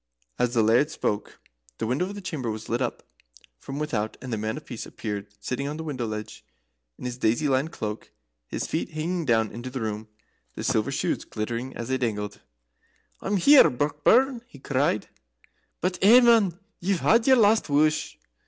[0.39, 1.39] As the Laird spoke
[1.77, 3.03] the window of the chamber was lit up
[3.59, 6.43] from without, and the Man of Peace appeared sitting on the window ledge
[6.97, 8.09] in his daisy lined cloak,
[8.47, 10.07] his feet hanging down into the room,
[10.55, 12.41] the silver shoes glittering as they dangled.
[13.21, 15.07] "I'm here, Brockburn!" he cried.
[15.81, 16.57] "But eh, man!
[16.79, 18.17] ye've had your last wush."